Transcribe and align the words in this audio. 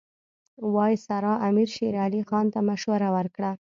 وایسرا 0.75 1.33
امیر 1.47 1.69
شېر 1.75 1.95
علي 2.05 2.21
خان 2.29 2.45
ته 2.53 2.59
مشوره 2.69 3.09
ورکړه. 3.15 3.51